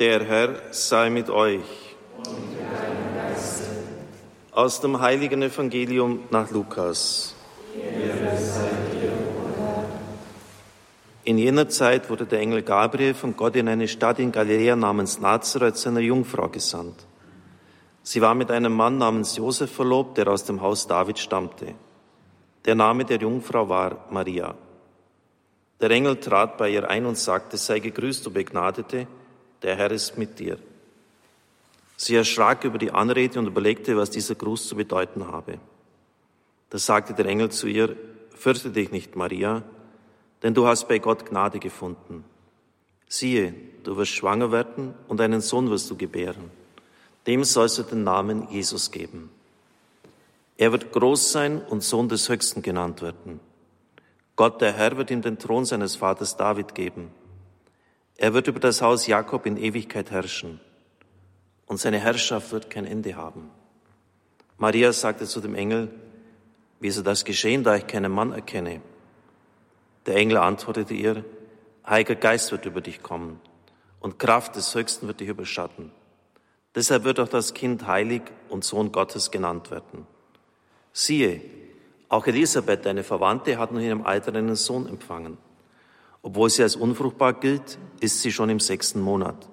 [0.00, 1.60] Der Herr sei mit euch.
[4.50, 7.34] Aus dem heiligen Evangelium nach Lukas.
[11.22, 15.20] In jener Zeit wurde der Engel Gabriel von Gott in eine Stadt in Galiläa namens
[15.20, 17.04] Nazareth zu einer Jungfrau gesandt.
[18.02, 21.74] Sie war mit einem Mann namens Josef verlobt, der aus dem Haus David stammte.
[22.64, 24.54] Der Name der Jungfrau war Maria.
[25.78, 29.06] Der Engel trat bei ihr ein und sagte, sei gegrüßt, du Begnadete,
[29.62, 30.58] der Herr ist mit dir.
[31.96, 35.58] Sie erschrak über die Anrede und überlegte, was dieser Gruß zu bedeuten habe.
[36.70, 37.94] Da sagte der Engel zu ihr,
[38.30, 39.62] fürchte dich nicht, Maria,
[40.42, 42.24] denn du hast bei Gott Gnade gefunden.
[43.06, 46.50] Siehe, du wirst schwanger werden und einen Sohn wirst du gebären.
[47.26, 49.30] Dem sollst du den Namen Jesus geben.
[50.56, 53.40] Er wird groß sein und Sohn des Höchsten genannt werden.
[54.36, 57.10] Gott, der Herr, wird ihm den Thron seines Vaters David geben.
[58.20, 60.60] Er wird über das Haus Jakob in Ewigkeit herrschen
[61.64, 63.50] und seine Herrschaft wird kein Ende haben.
[64.58, 65.88] Maria sagte zu dem Engel,
[66.80, 68.82] wie soll das geschehen, da ich keinen Mann erkenne?
[70.04, 71.24] Der Engel antwortete ihr,
[71.88, 73.40] Heiliger Geist wird über dich kommen
[74.00, 75.90] und Kraft des Höchsten wird dich überschatten.
[76.74, 80.06] Deshalb wird auch das Kind heilig und Sohn Gottes genannt werden.
[80.92, 81.40] Siehe,
[82.10, 85.38] auch Elisabeth, deine Verwandte, hat nun in ihrem Alter einen Sohn empfangen.
[86.22, 89.48] Obwohl sie als unfruchtbar gilt, ist sie schon im sechsten Monat.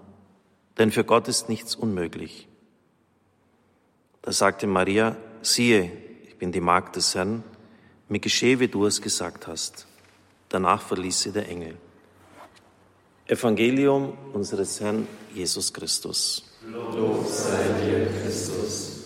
[0.77, 2.47] Denn für Gott ist nichts unmöglich.
[4.21, 5.91] Da sagte Maria, siehe,
[6.27, 7.43] ich bin die Magd des Herrn,
[8.09, 9.87] mir geschehe, wie du es gesagt hast.
[10.49, 11.77] Danach verließ sie der Engel.
[13.27, 16.43] Evangelium unseres Herrn Jesus Christus.
[16.65, 18.96] Lob sei dir, Christus.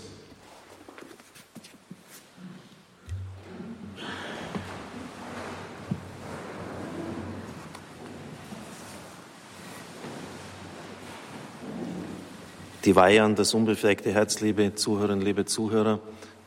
[12.92, 16.02] Die Weihe an das unbefleckte Herz, liebe Zuhörerinnen, liebe Zuhörer,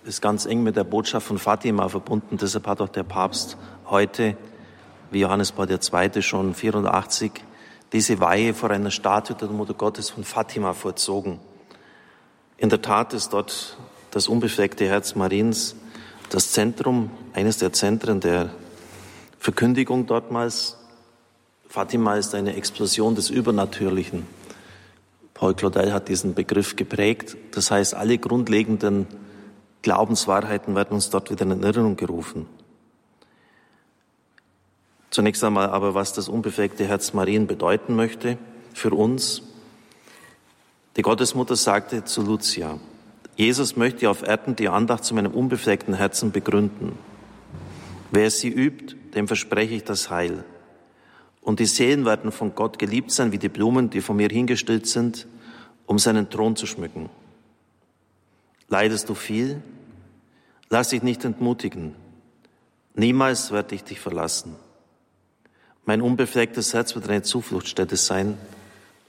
[0.04, 2.36] ist ganz eng mit der Botschaft von Fatima verbunden.
[2.36, 3.56] Deshalb hat auch der Papst
[3.86, 4.36] heute,
[5.10, 6.20] wie Johannes Paul II.
[6.20, 7.32] schon 84,
[7.94, 11.40] diese Weihe vor einer Statue der Mutter Gottes von Fatima vollzogen.
[12.58, 13.78] In der Tat ist dort
[14.10, 15.76] das unbefleckte Herz Mariens
[16.28, 18.50] das Zentrum, eines der Zentren der
[19.38, 20.76] Verkündigung dortmals.
[21.70, 24.26] Fatima ist eine Explosion des Übernatürlichen.
[25.34, 27.36] Paul Claudel hat diesen Begriff geprägt.
[27.50, 29.06] Das heißt, alle grundlegenden
[29.82, 32.46] Glaubenswahrheiten werden uns dort wieder in Erinnerung gerufen.
[35.10, 38.38] Zunächst einmal aber, was das unbefleckte Herz Marien bedeuten möchte
[38.72, 39.42] für uns.
[40.96, 42.78] Die Gottesmutter sagte zu Lucia,
[43.36, 46.98] Jesus möchte auf Erden die Andacht zu meinem unbefleckten Herzen begründen.
[48.12, 50.44] Wer sie übt, dem verspreche ich das Heil.
[51.44, 54.86] Und die Seelen werden von Gott geliebt sein wie die Blumen, die von mir hingestellt
[54.86, 55.26] sind,
[55.84, 57.10] um seinen Thron zu schmücken.
[58.68, 59.62] Leidest du viel?
[60.70, 61.94] Lass dich nicht entmutigen.
[62.94, 64.56] Niemals werde ich dich verlassen.
[65.84, 68.38] Mein unbeflecktes Herz wird eine Zufluchtsstätte sein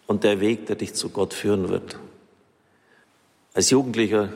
[0.06, 1.98] und der Weg, der dich zu Gott führen wird.
[3.54, 4.30] Als Jugendlicher,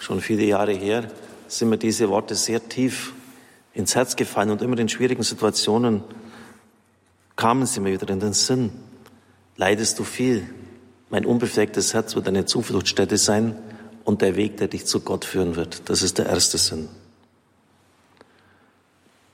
[0.00, 1.08] schon viele Jahre her,
[1.46, 3.12] sind mir diese Worte sehr tief
[3.72, 6.02] ins Herz gefallen und immer in schwierigen Situationen
[7.36, 8.72] kamen sie mir wieder in den Sinn.
[9.56, 10.48] Leidest du viel?
[11.10, 13.56] Mein unbeflecktes Herz wird eine Zufluchtsstätte sein
[14.04, 15.88] und der Weg, der dich zu Gott führen wird.
[15.88, 16.88] Das ist der erste Sinn.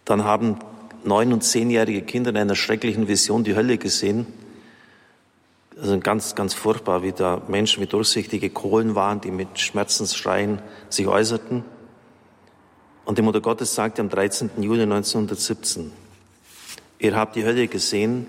[0.05, 0.59] Dann haben
[1.05, 4.27] neun- und zehnjährige Kinder in einer schrecklichen Vision die Hölle gesehen.
[5.81, 11.07] Also ganz, ganz furchtbar, wie da Menschen wie durchsichtige Kohlen waren, die mit Schmerzensschreien sich
[11.07, 11.65] äußerten.
[13.05, 14.51] Und die Mutter Gottes sagte am 13.
[14.59, 15.93] Juli 1917,
[17.03, 18.27] ihr habt die Hölle gesehen,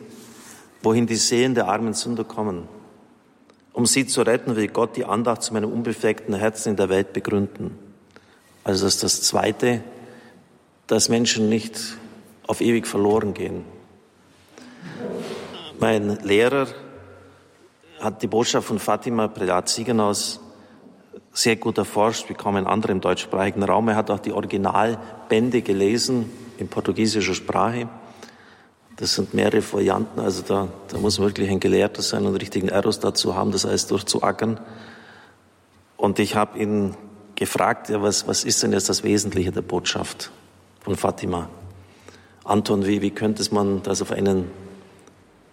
[0.82, 2.68] wohin die Seelen der armen Sünder kommen.
[3.72, 7.14] Um sie zu retten, will Gott die Andacht zu meinem unbefleckten Herzen in der Welt
[7.14, 7.78] begründen.
[8.64, 9.84] Also das ist das Zweite,
[10.88, 11.80] dass Menschen nicht
[12.48, 13.64] auf ewig verloren gehen.
[15.80, 16.68] Mein Lehrer
[18.00, 20.40] hat die Botschaft von Fatima Prelat Siegenhaus
[21.31, 23.88] sehr gut erforscht, wie kaum ein anderer im deutschsprachigen Raum.
[23.88, 27.88] Er hat auch die Originalbände gelesen in portugiesischer Sprache.
[29.04, 32.70] Das sind mehrere Varianten, also da, da muss man wirklich ein Gelehrter sein und richtigen
[32.70, 34.62] Eros dazu haben, das alles durchzuackern.
[35.98, 36.96] Und ich habe ihn
[37.36, 40.32] gefragt, ja, was, was ist denn jetzt das Wesentliche der Botschaft
[40.80, 41.50] von Fatima?
[42.46, 44.50] Anton, wie, wie könnte man das auf einen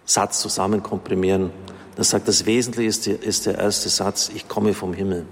[0.05, 1.49] Satz zusammenkomprimieren?
[1.97, 5.25] Das sagt, das Wesentliche ist, die, ist der erste Satz, ich komme vom Himmel.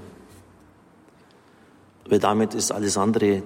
[2.09, 3.43] Weil damit ist alles andere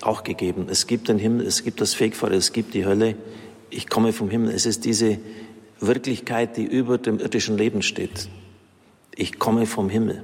[0.00, 0.68] auch gegeben.
[0.70, 3.16] Es gibt den Himmel, es gibt das Fegfeuer, es gibt die Hölle.
[3.74, 4.54] Ich komme vom Himmel.
[4.54, 5.18] Es ist diese
[5.80, 8.28] Wirklichkeit, die über dem irdischen Leben steht.
[9.16, 10.22] Ich komme vom Himmel.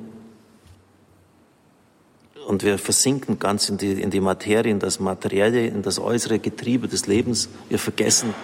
[2.46, 6.38] Und wir versinken ganz in die, in die Materie, in das Materielle, in das äußere
[6.38, 7.48] Getriebe des Lebens.
[7.68, 8.34] Wir vergessen,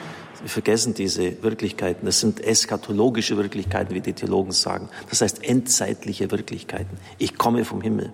[0.40, 2.04] wir vergessen diese Wirklichkeiten.
[2.04, 4.88] Das sind eschatologische Wirklichkeiten, wie die Theologen sagen.
[5.08, 6.98] Das heißt endzeitliche Wirklichkeiten.
[7.18, 8.12] Ich komme vom Himmel.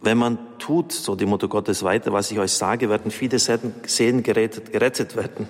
[0.00, 4.22] Wenn man tut, so die Mutter Gottes weiter, was ich euch sage, werden viele Seelen
[4.22, 5.48] gerettet, werden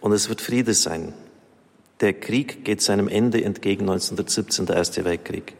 [0.00, 1.14] und es wird Friede sein.
[2.00, 5.54] Der Krieg geht seinem Ende entgegen 1917, der Erste Weltkrieg.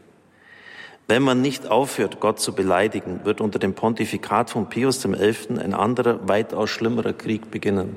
[1.09, 5.59] Wenn man nicht aufhört, Gott zu beleidigen, wird unter dem Pontifikat von Pius XI.
[5.59, 7.97] ein anderer, weitaus schlimmerer Krieg beginnen.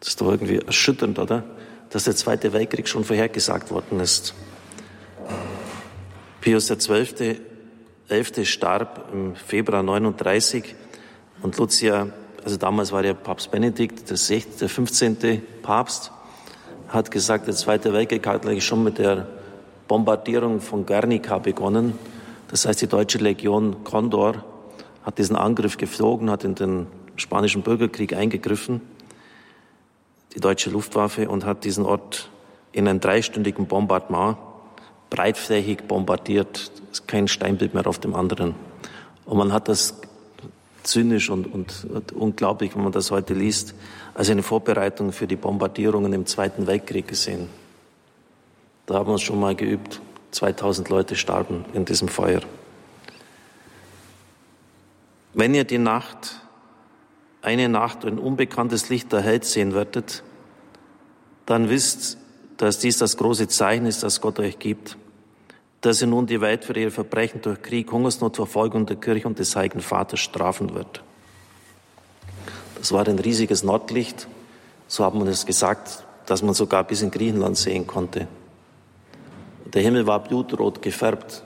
[0.00, 1.42] Das ist doch irgendwie erschütternd, oder?
[1.90, 4.34] Dass der Zweite Weltkrieg schon vorhergesagt worden ist.
[6.46, 7.40] Pius XII.
[8.08, 8.46] 11.
[8.48, 10.76] starb im Februar 39
[11.42, 12.06] und Lucia,
[12.44, 15.42] also damals war der Papst Benedikt, der 15.
[15.62, 16.12] Papst,
[16.86, 19.26] hat gesagt, der Zweite Weltkrieg hat eigentlich schon mit der
[19.88, 21.98] Bombardierung von Guernica begonnen.
[22.46, 24.44] Das heißt, die deutsche Legion Condor
[25.02, 28.82] hat diesen Angriff geflogen, hat in den spanischen Bürgerkrieg eingegriffen,
[30.36, 32.30] die deutsche Luftwaffe, und hat diesen Ort
[32.70, 34.36] in einem dreistündigen Bombardement
[35.10, 36.70] breitflächig bombardiert.
[36.92, 38.54] Es kein Steinbild mehr auf dem anderen.
[39.24, 39.94] Und man hat das
[40.82, 43.74] zynisch und, und, und, unglaublich, wenn man das heute liest,
[44.14, 47.48] als eine Vorbereitung für die Bombardierungen im Zweiten Weltkrieg gesehen.
[48.86, 50.00] Da haben wir uns schon mal geübt.
[50.30, 52.40] 2000 Leute starben in diesem Feuer.
[55.34, 56.40] Wenn ihr die Nacht,
[57.42, 60.22] eine Nacht ein unbekanntes Licht erhellt sehen werdet,
[61.46, 62.18] dann wisst,
[62.56, 64.96] dass dies das große Zeichen ist, das Gott euch gibt,
[65.80, 69.38] dass er nun die Welt für ihre Verbrechen durch Krieg, Hungersnot, Verfolgung der Kirche und
[69.38, 71.02] des Heiligen Vaters strafen wird.
[72.78, 74.26] Das war ein riesiges Nordlicht,
[74.88, 78.26] so haben wir es gesagt, dass man sogar bis in Griechenland sehen konnte.
[79.64, 81.42] Der Himmel war blutrot gefärbt.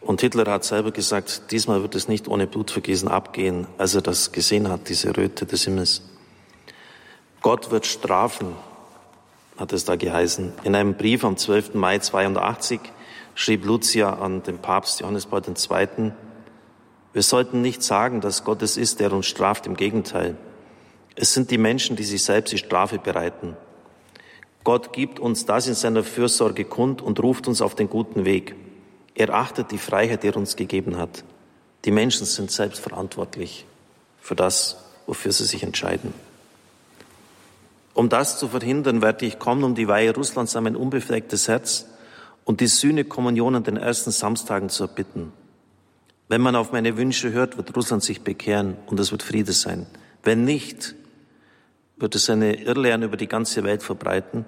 [0.00, 4.32] Und Hitler hat selber gesagt, diesmal wird es nicht ohne Blutvergießen abgehen, als er das
[4.32, 6.02] gesehen hat, diese Röte des Himmels.
[7.40, 8.54] Gott wird strafen,
[9.62, 10.52] hat es da geheißen.
[10.64, 11.74] In einem Brief am 12.
[11.74, 12.80] Mai 82
[13.36, 16.12] schrieb Lucia an den Papst Johannes Paul II.,
[17.12, 20.36] wir sollten nicht sagen, dass Gott es ist, der uns straft, im Gegenteil.
[21.14, 23.56] Es sind die Menschen, die sich selbst die Strafe bereiten.
[24.64, 28.56] Gott gibt uns das in seiner Fürsorge kund und ruft uns auf den guten Weg.
[29.14, 31.22] Er achtet die Freiheit, die er uns gegeben hat.
[31.84, 33.64] Die Menschen sind selbst verantwortlich
[34.20, 36.14] für das, wofür sie sich entscheiden.
[37.94, 41.86] Um das zu verhindern, werde ich kommen, um die Weihe Russlands an mein unbeflecktes Herz
[42.44, 45.32] und die Sühnekommunion an den ersten Samstagen zu erbitten.
[46.28, 49.86] Wenn man auf meine Wünsche hört, wird Russland sich bekehren und es wird Friede sein.
[50.22, 50.94] Wenn nicht,
[51.96, 54.46] wird es eine Irrlehre über die ganze Welt verbreiten.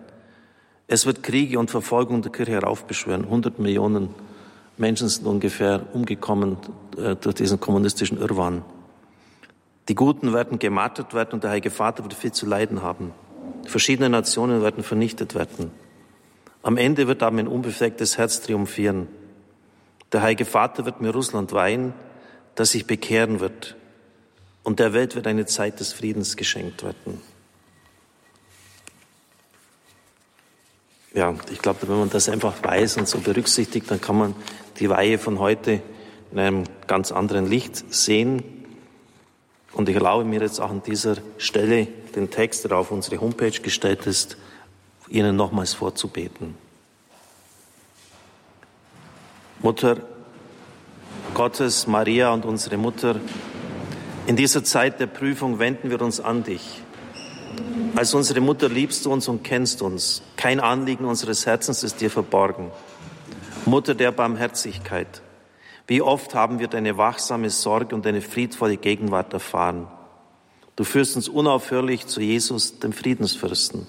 [0.86, 3.24] Es wird Kriege und Verfolgung der Kirche heraufbeschwören.
[3.24, 4.14] 100 Millionen
[4.76, 6.56] Menschen sind ungefähr umgekommen
[6.96, 8.64] äh, durch diesen kommunistischen Irrwahn.
[9.88, 13.12] Die Guten werden gemartert werden und der Heilige Vater wird viel zu leiden haben.
[13.66, 15.70] Verschiedene Nationen werden vernichtet werden.
[16.62, 19.08] Am Ende wird aber ein unbeflecktes Herz triumphieren.
[20.12, 21.92] Der Heilige Vater wird mir Russland weihen,
[22.54, 23.76] das sich bekehren wird.
[24.62, 27.20] Und der Welt wird eine Zeit des Friedens geschenkt werden.
[31.14, 34.34] ja, ich glaube, wenn man das einfach weiß und so berücksichtigt, dann kann man
[34.80, 35.80] die Weihe von heute
[36.32, 38.42] in einem ganz anderen Licht sehen.
[39.74, 43.50] Und ich erlaube mir jetzt auch an dieser Stelle den Text, der auf unsere Homepage
[43.50, 44.36] gestellt ist,
[45.08, 46.54] Ihnen nochmals vorzubeten.
[49.60, 49.98] Mutter
[51.34, 53.20] Gottes, Maria und unsere Mutter,
[54.26, 56.82] in dieser Zeit der Prüfung wenden wir uns an dich.
[57.96, 60.22] Als unsere Mutter liebst du uns und kennst uns.
[60.36, 62.70] Kein Anliegen unseres Herzens ist dir verborgen.
[63.66, 65.22] Mutter der Barmherzigkeit,
[65.86, 69.86] wie oft haben wir deine wachsame Sorge und deine friedvolle Gegenwart erfahren.
[70.76, 73.86] Du führst uns unaufhörlich zu Jesus, dem Friedensfürsten.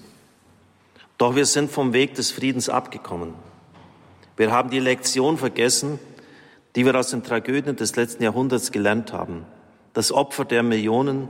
[1.18, 3.34] Doch wir sind vom Weg des Friedens abgekommen.
[4.36, 5.98] Wir haben die Lektion vergessen,
[6.76, 9.46] die wir aus den Tragödien des letzten Jahrhunderts gelernt haben.
[9.94, 11.28] Das Opfer der Millionen,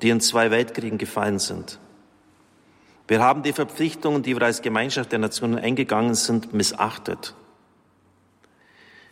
[0.00, 1.78] die in zwei Weltkriegen gefallen sind.
[3.06, 7.34] Wir haben die Verpflichtungen, die wir als Gemeinschaft der Nationen eingegangen sind, missachtet.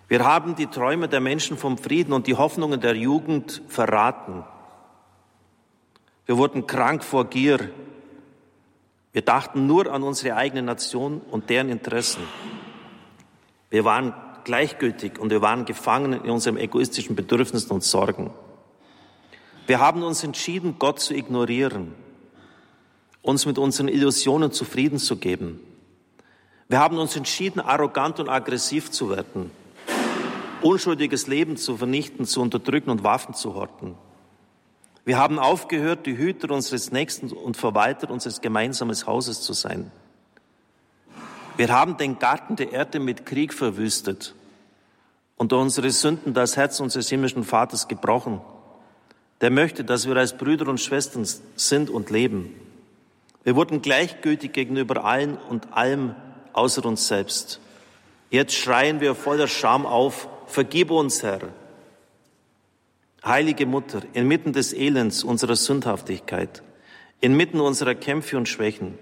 [0.09, 4.45] Wir haben die Träume der Menschen vom Frieden und die Hoffnungen der Jugend verraten.
[6.27, 7.71] Wir wurden krank vor Gier.
[9.13, 12.23] Wir dachten nur an unsere eigene Nation und deren Interessen.
[13.71, 18.31] Wir waren gleichgültig und wir waren gefangen in unserem egoistischen Bedürfnissen und Sorgen.
[19.67, 21.95] Wir haben uns entschieden, Gott zu ignorieren
[23.27, 25.61] uns mit unseren Illusionen zufrieden zu geben.
[26.69, 29.51] Wir haben uns entschieden, arrogant und aggressiv zu werden,
[30.63, 33.95] unschuldiges Leben zu vernichten, zu unterdrücken und Waffen zu horten.
[35.05, 39.93] Wir haben aufgehört, die Hüter unseres Nächsten und Verwalter unseres gemeinsamen Hauses zu sein.
[41.57, 44.35] Wir haben den Garten der Erde mit Krieg verwüstet
[45.37, 48.41] und unsere Sünden das Herz unseres himmlischen Vaters gebrochen.
[49.41, 52.55] Der möchte, dass wir als Brüder und Schwestern sind und leben.
[53.45, 56.17] Wir wurden gleichgültig gegenüber allen und allem
[56.53, 57.61] außer uns selbst.
[58.31, 61.41] Jetzt schreien wir voller Scham auf, vergib uns, Herr.
[63.25, 66.62] Heilige Mutter, inmitten des Elends unserer Sündhaftigkeit,
[67.21, 68.99] inmitten unserer Kämpfe und Schwächen,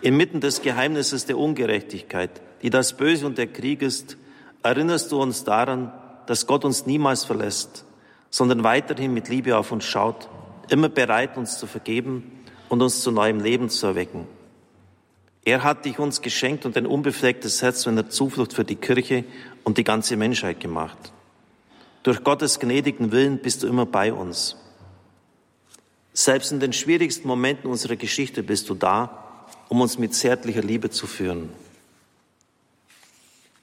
[0.00, 4.16] inmitten des Geheimnisses der Ungerechtigkeit, die das Böse und der Krieg ist,
[4.62, 5.92] erinnerst du uns daran,
[6.26, 7.84] dass Gott uns niemals verlässt,
[8.30, 10.28] sondern weiterhin mit Liebe auf uns schaut,
[10.68, 14.26] immer bereit, uns zu vergeben und uns zu neuem Leben zu erwecken.
[15.44, 19.24] Er hat dich uns geschenkt und ein unbeflecktes Herz in der Zuflucht für die Kirche
[19.62, 21.12] und die ganze Menschheit gemacht.
[22.02, 24.56] Durch Gottes gnädigen Willen bist du immer bei uns.
[26.14, 30.90] Selbst in den schwierigsten Momenten unserer Geschichte bist du da, um uns mit zärtlicher Liebe
[30.90, 31.50] zu führen.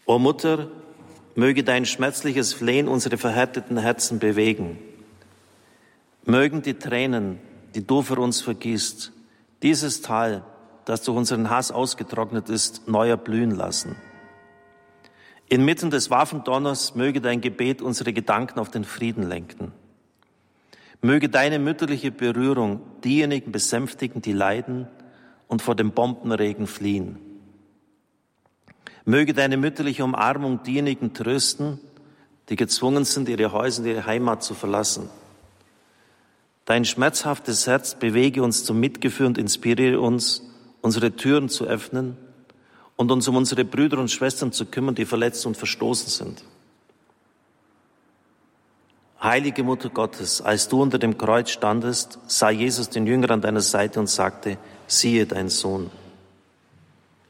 [0.06, 0.70] O Mutter,
[1.36, 4.78] möge dein schmerzliches Flehen unsere verhärteten Herzen bewegen.
[6.26, 7.40] Mögen die Tränen,
[7.74, 9.12] die du für uns vergießt,
[9.64, 10.44] dieses Tal,
[10.86, 13.96] das durch unseren Hass ausgetrocknet ist, neu erblühen lassen.
[15.48, 19.74] Inmitten des Waffendonners möge dein Gebet unsere Gedanken auf den Frieden lenken.
[21.02, 24.88] Möge deine mütterliche Berührung diejenigen besänftigen, die leiden
[25.48, 27.18] und vor dem Bombenregen fliehen.
[29.04, 31.80] Möge deine mütterliche Umarmung diejenigen trösten,
[32.50, 35.10] die gezwungen sind, ihre Häuser und ihre Heimat zu verlassen.
[36.66, 40.44] Dein schmerzhaftes Herz bewege uns zum Mitgefühl und inspiriere uns,
[40.82, 42.18] unsere Türen zu öffnen
[42.96, 46.44] und uns um unsere Brüder und Schwestern zu kümmern, die verletzt und verstoßen sind.
[49.22, 53.62] Heilige Mutter Gottes, als du unter dem Kreuz standest, sah Jesus den Jünger an deiner
[53.62, 54.58] Seite und sagte,
[54.88, 55.92] siehe dein Sohn.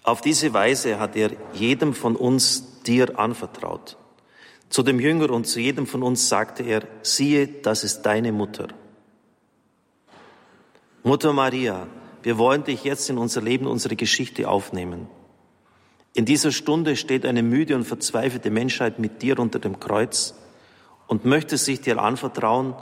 [0.03, 3.97] Auf diese Weise hat er jedem von uns dir anvertraut.
[4.69, 8.69] Zu dem Jünger und zu jedem von uns sagte er, siehe, das ist deine Mutter.
[11.03, 11.87] Mutter Maria,
[12.23, 15.07] wir wollen dich jetzt in unser Leben, unsere Geschichte aufnehmen.
[16.13, 20.35] In dieser Stunde steht eine müde und verzweifelte Menschheit mit dir unter dem Kreuz
[21.07, 22.75] und möchte sich dir anvertrauen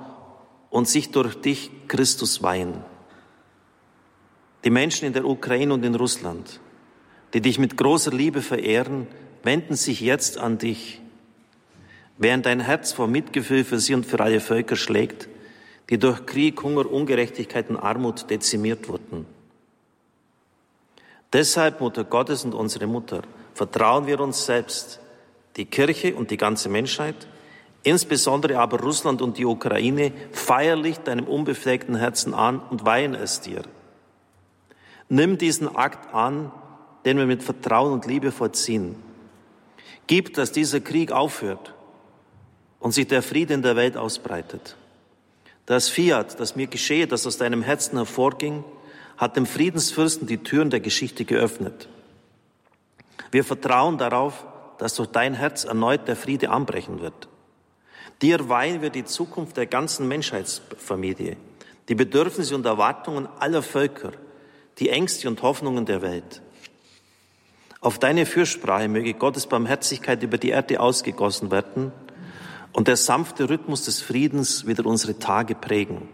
[0.69, 2.83] und sich durch dich Christus weihen.
[4.63, 6.59] Die Menschen in der Ukraine und in Russland,
[7.33, 9.07] die dich mit großer Liebe verehren,
[9.43, 11.01] wenden sich jetzt an dich,
[12.17, 15.29] während dein Herz vor Mitgefühl für sie und für alle Völker schlägt,
[15.89, 19.25] die durch Krieg, Hunger, Ungerechtigkeit und Armut dezimiert wurden.
[21.33, 23.21] Deshalb, Mutter Gottes und unsere Mutter,
[23.53, 24.99] vertrauen wir uns selbst,
[25.57, 27.27] die Kirche und die ganze Menschheit,
[27.83, 33.63] insbesondere aber Russland und die Ukraine, feierlich deinem unbefleckten Herzen an und weihen es dir.
[35.07, 36.51] Nimm diesen Akt an,
[37.05, 38.95] den wir mit Vertrauen und Liebe vollziehen.
[40.07, 41.73] Gib, dass dieser Krieg aufhört
[42.79, 44.75] und sich der Friede in der Welt ausbreitet.
[45.69, 48.63] Das Fiat, das mir geschehe, das aus deinem Herzen hervorging,
[49.17, 51.87] hat dem Friedensfürsten die Türen der Geschichte geöffnet.
[53.29, 54.47] Wir vertrauen darauf,
[54.79, 57.27] dass durch dein Herz erneut der Friede anbrechen wird.
[58.23, 61.37] Dir weihen wir die Zukunft der ganzen Menschheitsfamilie,
[61.87, 64.13] die Bedürfnisse und Erwartungen aller Völker,
[64.79, 66.41] die Ängste und Hoffnungen der Welt.
[67.79, 71.91] Auf deine Fürsprache möge Gottes Barmherzigkeit über die Erde ausgegossen werden
[72.73, 76.07] und der sanfte Rhythmus des Friedens wieder unsere Tage prägen.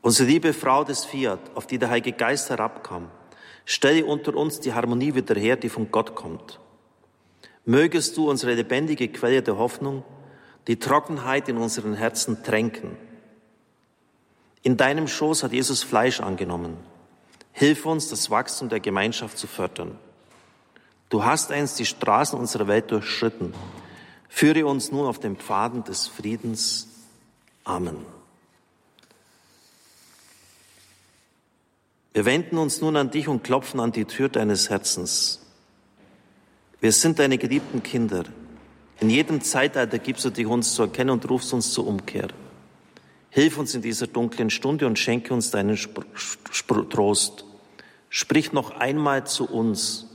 [0.00, 3.08] Unsere liebe Frau des Fiat, auf die der Heilige Geist herabkam,
[3.64, 6.60] stelle unter uns die Harmonie wieder her, die von Gott kommt.
[7.64, 10.04] Mögest du unsere lebendige Quelle der Hoffnung,
[10.66, 12.96] die Trockenheit in unseren Herzen tränken.
[14.62, 16.76] In deinem Schoß hat Jesus Fleisch angenommen.
[17.52, 19.98] Hilf uns, das Wachstum der Gemeinschaft zu fördern.
[21.08, 23.54] Du hast einst die Straßen unserer Welt durchschritten.
[24.36, 26.88] Führe uns nun auf den Pfaden des Friedens.
[27.62, 27.98] Amen.
[32.12, 35.40] Wir wenden uns nun an dich und klopfen an die Tür deines Herzens.
[36.80, 38.24] Wir sind deine geliebten Kinder.
[38.98, 42.26] In jedem Zeitalter gibst du dich uns zu erkennen und rufst uns zur Umkehr.
[43.30, 47.44] Hilf uns in dieser dunklen Stunde und schenke uns deinen Sp Sp Trost.
[48.08, 50.08] Sprich noch einmal zu uns.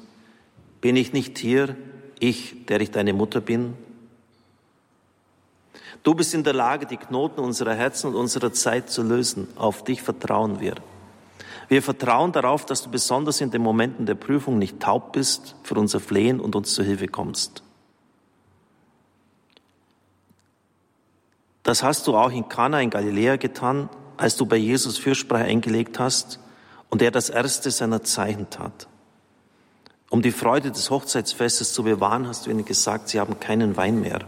[0.81, 1.77] Bin ich nicht hier,
[2.19, 3.75] ich, der ich deine Mutter bin?
[6.03, 9.47] Du bist in der Lage, die Knoten unserer Herzen und unserer Zeit zu lösen.
[9.55, 10.75] Auf dich vertrauen wir.
[11.67, 15.75] Wir vertrauen darauf, dass du besonders in den Momenten der Prüfung nicht taub bist für
[15.75, 17.63] unser Flehen und uns zu Hilfe kommst.
[21.63, 25.99] Das hast du auch in Kana in Galiläa getan, als du bei Jesus Fürsprache eingelegt
[25.99, 26.39] hast
[26.89, 28.87] und er das erste seiner Zeichen tat.
[30.09, 34.01] Um die Freude des Hochzeitsfestes zu bewahren, hast du ihnen gesagt, sie haben keinen Wein
[34.01, 34.21] mehr.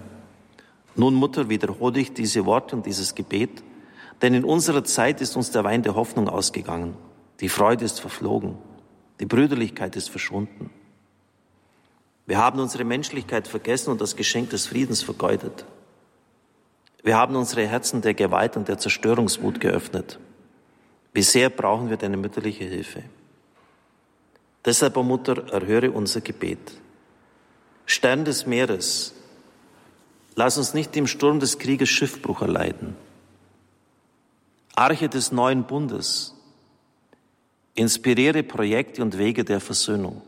[0.96, 3.64] Nun, Mutter, wiederhole ich diese Worte und dieses Gebet,
[4.22, 6.96] denn in unserer Zeit ist uns der Wein der Hoffnung ausgegangen.
[7.40, 8.58] Die Freude ist verflogen.
[9.20, 10.70] Die Brüderlichkeit ist verschwunden.
[12.28, 15.66] Wir haben unsere Menschlichkeit vergessen und das Geschenk des Friedens vergeudet.
[17.04, 20.20] Wir haben unsere Herzen der Gewalt und der Zerstörungswut geöffnet.
[21.14, 23.04] Wie sehr brauchen wir deine mütterliche Hilfe?
[24.64, 26.60] Deshalb, o oh Mutter, erhöre unser Gebet.
[27.88, 29.16] Stern des Meeres,
[30.42, 32.96] lass uns nicht im Sturm des Krieges Schiffbruch erleiden.
[34.74, 36.34] Arche des neuen Bundes,
[37.76, 40.24] inspiriere Projekte und Wege der Versöhnung.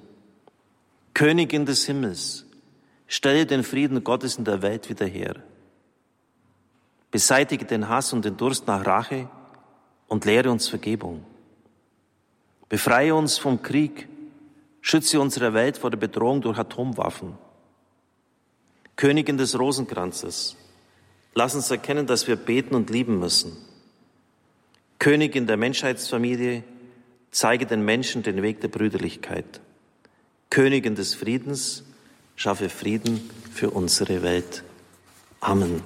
[1.15, 2.45] Königin des Himmels,
[3.07, 5.37] stelle den Frieden Gottes in der Welt wieder her.
[7.09, 9.27] Beseitige den Hass und den Durst nach Rache
[10.07, 11.25] und lehre uns Vergebung.
[12.69, 14.07] Befreie uns vom Krieg,
[14.79, 17.35] schütze unsere Welt vor der Bedrohung durch Atomwaffen.
[18.95, 20.55] Königin des Rosenkranzes,
[21.33, 23.57] lass uns erkennen, dass wir beten und lieben müssen.
[24.99, 26.63] Königin der Menschheitsfamilie,
[27.31, 29.59] zeige den Menschen den Weg der Brüderlichkeit.
[30.49, 31.83] Königin des Friedens,
[32.35, 34.63] schaffe Frieden für unsere Welt.
[35.39, 35.81] Amen.